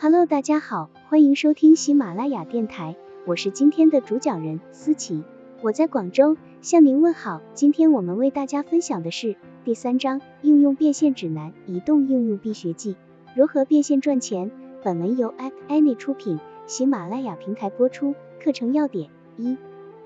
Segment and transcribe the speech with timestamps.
[0.00, 2.94] Hello，大家好，欢迎收听喜马拉雅电台，
[3.26, 5.24] 我是今天的主讲人思琪，
[5.60, 7.42] 我在广州向您问好。
[7.52, 9.34] 今天我们为大家分享的是
[9.64, 12.94] 第三章应用变现指南，移动应用必学记，
[13.34, 14.52] 如何变现赚钱。
[14.84, 16.38] 本文由 App Annie 出品，
[16.68, 18.14] 喜马拉雅平台播出。
[18.40, 19.56] 课程要点：一、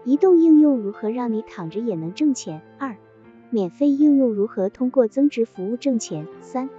[0.04, 2.62] 移动应用如何让你躺着也能挣钱？
[2.78, 2.96] 二、
[3.50, 6.26] 免费应用如何通过增值服务挣钱？
[6.40, 6.70] 三、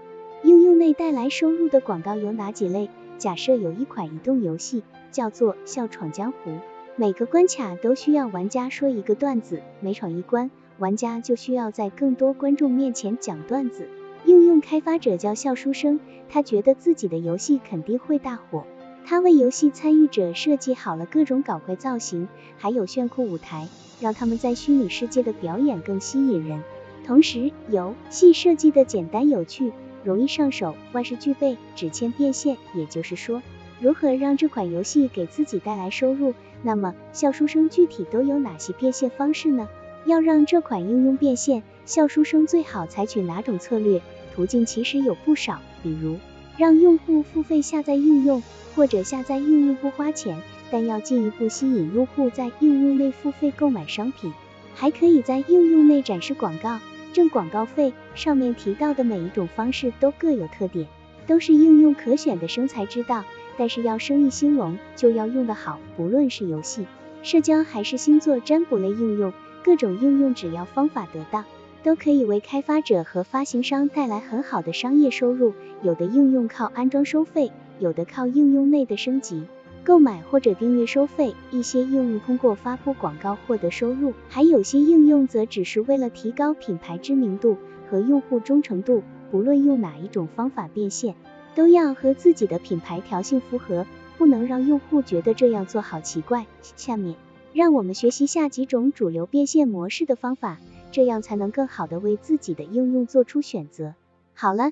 [0.43, 2.89] 应用内带来收入的广告有哪几类？
[3.17, 6.51] 假设有一款移动游戏叫做《笑闯江湖》，
[6.97, 13.87] 每个关卡都需要玩家说一个段子，每闯一关，玩家就需要在更多观众面前讲段子。
[14.25, 18.65] 应用开发者叫笑书生，他觉得自己的游戏肯定会大火。
[19.05, 23.69] 他为游戏参与者设计好了各种搞怪造型，还有炫酷舞台，
[24.01, 26.61] 让他们在虚拟世界的表演更吸引人。
[27.05, 32.57] 同时，游戏设计的简单有趣，容易上手，万事俱备，只欠变现。
[32.75, 33.41] 也就是说，
[33.79, 36.33] 如何让这款游戏给自己带来收入？
[36.61, 39.67] 那么，笑书生具体都有哪些变现方式呢？
[40.05, 44.01] 要让这款应用变现，笑书生最好采取哪种策略？
[44.35, 46.17] 途径其实有不少，比如
[46.57, 48.43] 让用户付费下载应用。
[48.75, 50.41] 或者下载应用不花钱，
[50.71, 54.33] 但要进一步吸引用户在应用内付费购买商品，
[54.73, 56.79] 还可以在应用内展示广告，
[57.13, 57.93] 挣广告费。
[58.15, 60.87] 上面提到的每一种方式都各有特点，
[61.25, 63.23] 都是应用可选的生财之道。
[63.57, 65.79] 但是要生意兴隆，就要用得好。
[65.95, 66.85] 不论是游戏、
[67.21, 69.31] 社交还是星座占卜类应用，
[69.63, 71.45] 各种应用只要方法得当，
[71.83, 75.53] 都可以为开发者和发行商带来很好的商业收入。
[75.83, 77.51] 有的应用靠安装收费。
[77.79, 79.43] 有的靠应用内的升级、
[79.83, 87.57] 购买或者订阅收费，一些应用通过发布广告获得收入，还有些应用则只是为了提高品牌知名度
[87.89, 89.03] 和用户忠诚度。
[89.29, 91.15] 不论用哪一种方法变现，
[91.55, 93.85] 都要和自己的品牌调性符合，
[94.17, 96.45] 不能让用户觉得这样做好奇怪。
[96.61, 97.15] 下面
[97.51, 100.59] 让我们学习下几种主流变现模式的方法，
[100.91, 103.95] 这样才能更好的为自己的应用做出选择。
[104.35, 104.71] 好了。